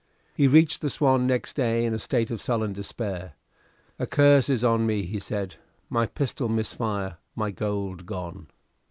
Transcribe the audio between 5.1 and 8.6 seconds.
said. "My pistol miss fire: my gold gone."